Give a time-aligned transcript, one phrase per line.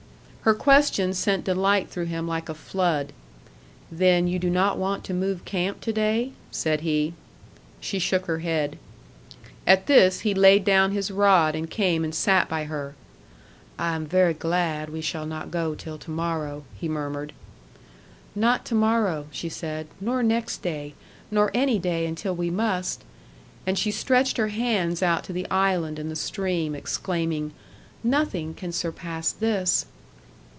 [0.43, 3.13] Her question sent delight through him like a flood.
[3.91, 7.13] "Then you do not want to move camp to day?" said he.
[7.79, 8.79] She shook her head.
[9.67, 12.95] At this he laid down his rod and came and sat by her.
[13.77, 17.33] "I am very glad we shall not go till to morrow," he murmured.
[18.33, 19.85] "Not to morrow," she said.
[20.01, 20.95] "Nor next day.
[21.29, 23.03] Nor any day until we must."
[23.67, 27.53] And she stretched her hands out to the island and the stream exclaiming,
[28.03, 29.85] "Nothing can surpass this!"